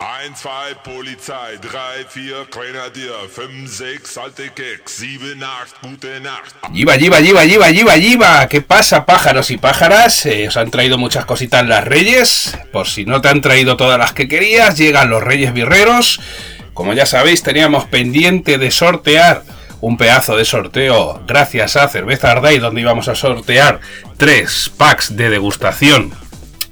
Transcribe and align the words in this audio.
1, 0.00 0.36
2, 0.36 0.76
Polizei, 0.84 1.58
3, 1.60 2.06
4, 2.06 2.46
Grenadier, 2.52 3.28
5, 3.34 3.66
6, 3.66 4.18
alte 4.18 4.52
Keks, 4.54 4.92
7, 4.92 5.34
8, 5.34 5.74
gute 5.82 6.20
Nacht. 6.20 6.54
Yiva, 6.72 6.94
yiva, 6.94 7.18
yiva, 7.18 7.44
yiva, 7.44 7.68
yiva, 7.68 7.96
yiva. 7.96 8.48
¿Qué 8.48 8.62
pasa, 8.62 9.04
pájaros 9.04 9.50
y 9.50 9.56
pájaras? 9.56 10.24
Eh, 10.26 10.46
os 10.46 10.56
han 10.56 10.70
traído 10.70 10.98
muchas 10.98 11.24
cositas 11.24 11.66
las 11.66 11.84
reyes. 11.84 12.56
Por 12.70 12.86
si 12.86 13.06
no 13.06 13.20
te 13.20 13.28
han 13.28 13.40
traído 13.40 13.76
todas 13.76 13.98
las 13.98 14.12
que 14.12 14.28
querías, 14.28 14.78
llegan 14.78 15.10
los 15.10 15.24
reyes 15.24 15.52
birreros. 15.52 16.20
Como 16.74 16.92
ya 16.92 17.04
sabéis, 17.04 17.42
teníamos 17.42 17.86
pendiente 17.86 18.56
de 18.56 18.70
sortear 18.70 19.42
un 19.80 19.96
pedazo 19.96 20.36
de 20.36 20.44
sorteo 20.44 21.24
gracias 21.26 21.74
a 21.74 21.88
Cerveza 21.88 22.30
Arday, 22.30 22.60
donde 22.60 22.82
íbamos 22.82 23.08
a 23.08 23.16
sortear 23.16 23.80
tres 24.16 24.70
packs 24.76 25.16
de 25.16 25.28
degustación 25.28 26.27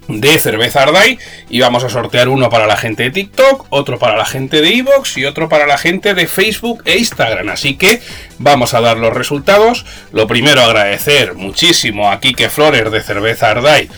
de 0.08 0.38
cerveza 0.38 0.82
Ardai 0.82 1.18
y 1.48 1.60
vamos 1.60 1.84
a 1.84 1.88
sortear 1.88 2.28
uno 2.28 2.48
para 2.48 2.66
la 2.66 2.76
gente 2.76 3.04
de 3.04 3.10
TikTok, 3.10 3.66
otro 3.70 3.98
para 3.98 4.16
la 4.16 4.24
gente 4.24 4.60
de 4.60 4.68
Evox 4.68 5.16
y 5.18 5.24
otro 5.24 5.48
para 5.48 5.66
la 5.66 5.78
gente 5.78 6.14
de 6.14 6.26
Facebook 6.26 6.82
e 6.84 6.98
Instagram. 6.98 7.48
Así 7.48 7.76
que 7.76 8.00
vamos 8.38 8.74
a 8.74 8.80
dar 8.80 8.96
los 8.96 9.12
resultados. 9.12 9.84
Lo 10.12 10.26
primero 10.26 10.62
agradecer 10.62 11.34
muchísimo 11.34 12.10
a 12.10 12.20
Kike 12.20 12.48
Flores 12.48 12.90
de 12.90 13.02
Cerveza 13.02 13.50
Ardai 13.50 13.88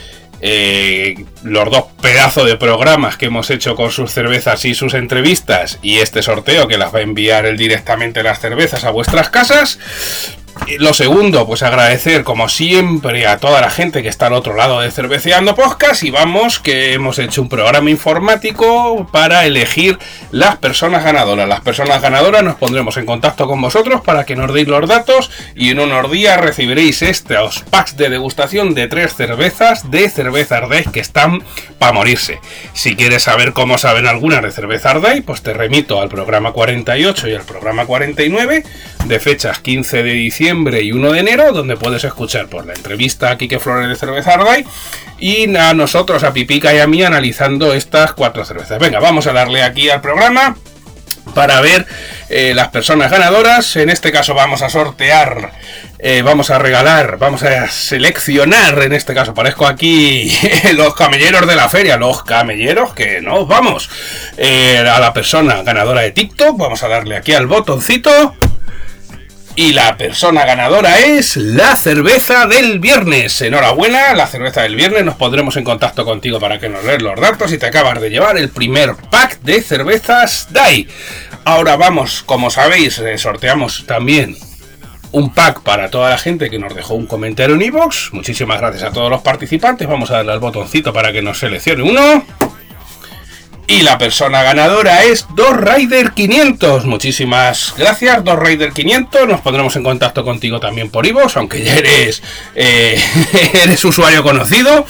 eh, 0.40 1.24
los 1.42 1.68
dos 1.70 1.86
pedazos 2.00 2.46
de 2.46 2.56
programas 2.56 3.16
que 3.16 3.26
hemos 3.26 3.50
hecho 3.50 3.74
con 3.74 3.90
sus 3.90 4.12
cervezas 4.12 4.64
y 4.64 4.74
sus 4.74 4.94
entrevistas 4.94 5.80
y 5.82 5.98
este 5.98 6.22
sorteo 6.22 6.68
que 6.68 6.78
las 6.78 6.94
va 6.94 7.00
a 7.00 7.02
enviar 7.02 7.44
él 7.44 7.56
directamente 7.56 8.22
las 8.22 8.38
cervezas 8.38 8.84
a 8.84 8.90
vuestras 8.90 9.30
casas. 9.30 9.78
Lo 10.78 10.92
segundo, 10.92 11.46
pues 11.46 11.62
agradecer 11.62 12.24
como 12.24 12.48
siempre 12.48 13.26
a 13.26 13.38
toda 13.38 13.60
la 13.60 13.70
gente 13.70 14.02
que 14.02 14.08
está 14.08 14.26
al 14.26 14.34
otro 14.34 14.54
lado 14.54 14.80
de 14.80 14.90
Cerveceando 14.90 15.54
Podcast 15.54 16.02
y 16.02 16.10
vamos 16.10 16.58
que 16.58 16.92
hemos 16.92 17.18
hecho 17.18 17.40
un 17.40 17.48
programa 17.48 17.88
informático 17.90 19.08
para 19.10 19.46
elegir 19.46 19.98
las 20.30 20.56
personas 20.56 21.04
ganadoras. 21.04 21.48
Las 21.48 21.62
personas 21.62 22.02
ganadoras 22.02 22.42
nos 22.42 22.56
pondremos 22.56 22.98
en 22.98 23.06
contacto 23.06 23.46
con 23.46 23.62
vosotros 23.62 24.02
para 24.02 24.24
que 24.26 24.36
nos 24.36 24.52
deis 24.52 24.68
los 24.68 24.86
datos 24.86 25.30
y 25.54 25.70
en 25.70 25.80
unos 25.80 26.10
días 26.10 26.38
recibiréis 26.38 27.00
estos 27.00 27.60
packs 27.70 27.96
de 27.96 28.10
degustación 28.10 28.74
de 28.74 28.88
tres 28.88 29.14
cervezas 29.14 29.90
de 29.90 30.10
cerveza 30.10 30.58
Ardez 30.58 30.86
que 30.92 31.00
están 31.00 31.42
para 31.78 31.92
morirse. 31.92 32.40
Si 32.74 32.94
quieres 32.94 33.22
saber 33.22 33.54
cómo 33.54 33.78
saben 33.78 34.06
algunas 34.06 34.42
de 34.42 34.50
cerveza 34.50 34.90
Ardez, 34.90 35.22
pues 35.24 35.40
te 35.40 35.54
remito 35.54 36.00
al 36.00 36.10
programa 36.10 36.52
48 36.52 37.28
y 37.28 37.34
al 37.34 37.44
programa 37.44 37.86
49 37.86 38.64
de 39.06 39.20
fechas 39.20 39.60
15 39.60 40.02
de 40.02 40.12
diciembre 40.12 40.47
y 40.48 40.92
1 40.92 41.12
de 41.12 41.20
enero, 41.20 41.52
donde 41.52 41.76
puedes 41.76 42.02
escuchar 42.04 42.46
por 42.46 42.64
la 42.64 42.72
entrevista 42.72 43.30
a 43.30 43.36
Kike 43.36 43.58
Flores 43.58 43.88
de 43.88 43.96
Cerveza 43.96 44.34
Arday 44.34 44.64
y 45.18 45.54
a 45.56 45.74
nosotros, 45.74 46.24
a 46.24 46.32
Pipica 46.32 46.72
y 46.72 46.78
a 46.78 46.86
mí, 46.86 47.02
analizando 47.02 47.74
estas 47.74 48.12
cuatro 48.12 48.44
cervezas. 48.44 48.78
Venga, 48.78 48.98
vamos 48.98 49.26
a 49.26 49.32
darle 49.32 49.62
aquí 49.62 49.90
al 49.90 50.00
programa 50.00 50.56
para 51.34 51.60
ver 51.60 51.86
eh, 52.30 52.52
las 52.54 52.68
personas 52.68 53.10
ganadoras. 53.10 53.76
En 53.76 53.90
este 53.90 54.10
caso 54.10 54.34
vamos 54.34 54.62
a 54.62 54.70
sortear, 54.70 55.52
eh, 55.98 56.22
vamos 56.22 56.50
a 56.50 56.58
regalar, 56.58 57.18
vamos 57.18 57.42
a 57.42 57.68
seleccionar, 57.68 58.82
en 58.82 58.92
este 58.92 59.14
caso 59.14 59.34
parezco 59.34 59.66
aquí 59.66 60.34
los 60.74 60.94
camelleros 60.94 61.46
de 61.46 61.56
la 61.56 61.68
feria, 61.68 61.96
los 61.98 62.22
camelleros 62.24 62.94
que 62.94 63.20
no, 63.20 63.46
vamos, 63.46 63.90
eh, 64.36 64.78
a 64.78 64.98
la 64.98 65.12
persona 65.12 65.62
ganadora 65.62 66.00
de 66.00 66.12
TikTok, 66.12 66.56
vamos 66.56 66.82
a 66.82 66.88
darle 66.88 67.16
aquí 67.16 67.34
al 67.34 67.46
botoncito. 67.46 68.34
Y 69.60 69.72
la 69.72 69.96
persona 69.96 70.44
ganadora 70.44 71.00
es 71.00 71.36
la 71.36 71.74
cerveza 71.74 72.46
del 72.46 72.78
viernes. 72.78 73.42
Enhorabuena, 73.42 74.14
la 74.14 74.28
cerveza 74.28 74.62
del 74.62 74.76
viernes. 74.76 75.04
Nos 75.04 75.16
pondremos 75.16 75.56
en 75.56 75.64
contacto 75.64 76.04
contigo 76.04 76.38
para 76.38 76.60
que 76.60 76.68
nos 76.68 76.84
lees 76.84 77.02
los 77.02 77.20
datos 77.20 77.52
y 77.52 77.58
te 77.58 77.66
acabas 77.66 78.00
de 78.00 78.08
llevar 78.08 78.38
el 78.38 78.50
primer 78.50 78.94
pack 79.10 79.40
de 79.40 79.60
cervezas 79.60 80.46
DAI. 80.52 80.86
Ahora 81.44 81.74
vamos, 81.74 82.22
como 82.22 82.50
sabéis, 82.50 83.00
eh, 83.00 83.18
sorteamos 83.18 83.84
también 83.84 84.36
un 85.10 85.34
pack 85.34 85.62
para 85.62 85.90
toda 85.90 86.10
la 86.10 86.18
gente 86.18 86.50
que 86.50 86.60
nos 86.60 86.76
dejó 86.76 86.94
un 86.94 87.06
comentario 87.06 87.56
en 87.56 87.62
iVoox. 87.62 88.12
Muchísimas 88.12 88.60
gracias 88.60 88.84
a 88.84 88.92
todos 88.92 89.10
los 89.10 89.22
participantes. 89.22 89.88
Vamos 89.88 90.12
a 90.12 90.18
darle 90.18 90.34
al 90.34 90.38
botoncito 90.38 90.92
para 90.92 91.12
que 91.12 91.20
nos 91.20 91.36
seleccione 91.36 91.82
uno. 91.82 92.24
Y 93.70 93.82
la 93.82 93.98
persona 93.98 94.42
ganadora 94.42 95.04
es 95.04 95.26
Dos 95.34 95.54
Rider 95.54 96.12
500. 96.12 96.86
Muchísimas 96.86 97.74
gracias, 97.76 98.24
Dos 98.24 98.38
Rider 98.38 98.72
500. 98.72 99.28
Nos 99.28 99.42
pondremos 99.42 99.76
en 99.76 99.84
contacto 99.84 100.24
contigo 100.24 100.58
también 100.58 100.88
por 100.90 101.06
Ivos, 101.06 101.36
aunque 101.36 101.62
ya 101.62 101.76
eres, 101.76 102.22
eh, 102.54 102.98
eres 103.52 103.84
usuario 103.84 104.22
conocido. 104.22 104.86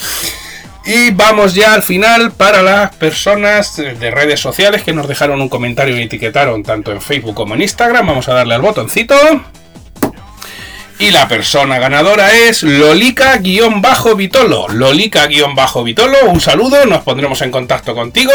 Y 0.86 1.10
vamos 1.10 1.54
ya 1.54 1.74
al 1.74 1.82
final 1.82 2.30
para 2.30 2.62
las 2.62 2.94
personas 2.94 3.76
de 3.76 4.10
redes 4.12 4.38
sociales 4.38 4.84
que 4.84 4.92
nos 4.92 5.08
dejaron 5.08 5.40
un 5.40 5.48
comentario 5.48 5.98
y 5.98 6.02
etiquetaron 6.02 6.62
tanto 6.62 6.92
en 6.92 7.02
Facebook 7.02 7.34
como 7.34 7.56
en 7.56 7.62
Instagram. 7.62 8.06
Vamos 8.06 8.28
a 8.28 8.34
darle 8.34 8.54
al 8.54 8.62
botoncito. 8.62 9.16
Y 11.00 11.12
la 11.12 11.28
persona 11.28 11.78
ganadora 11.78 12.32
es 12.32 12.64
Lolica-Vitolo. 12.64 14.66
Lolica-Vitolo, 14.68 16.16
un 16.26 16.40
saludo, 16.40 16.86
nos 16.86 17.02
pondremos 17.02 17.40
en 17.42 17.52
contacto 17.52 17.94
contigo 17.94 18.32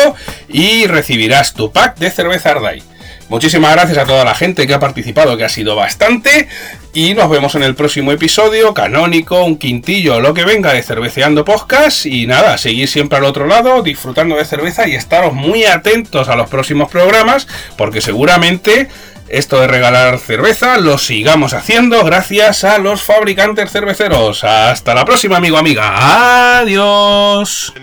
y 0.48 0.88
recibirás 0.88 1.54
tu 1.54 1.74
pack 1.74 1.98
de 1.98 2.10
cerveza 2.10 2.52
Ardai. 2.52 2.82
Muchísimas 3.28 3.74
gracias 3.74 3.98
a 3.98 4.06
toda 4.06 4.24
la 4.24 4.34
gente 4.34 4.66
que 4.66 4.74
ha 4.74 4.80
participado, 4.80 5.36
que 5.36 5.44
ha 5.44 5.50
sido 5.50 5.76
bastante. 5.76 6.48
Y 6.94 7.14
nos 7.16 7.30
vemos 7.30 7.54
en 7.56 7.64
el 7.64 7.76
próximo 7.76 8.14
episodio, 8.14 8.74
canónico, 8.74 9.44
un 9.44 9.58
quintillo, 9.58 10.22
lo 10.22 10.34
que 10.34 10.46
venga 10.46 10.72
de 10.72 10.84
Cerveceando 10.84 11.44
Podcast. 11.44 12.06
Y 12.06 12.28
nada, 12.28 12.58
seguir 12.58 12.88
siempre 12.88 13.18
al 13.18 13.26
otro 13.26 13.46
lado, 13.46 13.82
disfrutando 13.82 14.38
de 14.38 14.46
cerveza 14.46 14.88
y 14.88 14.96
estaros 14.96 15.34
muy 15.34 15.66
atentos 15.66 16.30
a 16.30 16.38
los 16.38 16.50
próximos 16.50 16.90
programas, 16.90 17.46
porque 17.76 18.00
seguramente 18.00 18.88
esto 19.34 19.60
de 19.60 19.68
regalar 19.68 20.20
cerveza 20.20 20.78
lo 20.78 21.00
sigamos 21.00 21.54
haciendo 21.54 22.04
gracias 22.04 22.64
a 22.64 22.78
los 22.78 23.02
fabricantes 23.02 23.72
cerveceros. 23.72 24.44
Hasta 24.44 24.94
la 24.94 25.06
próxima, 25.06 25.38
amigo, 25.38 25.58
amiga. 25.58 26.60
Adiós. 26.60 27.74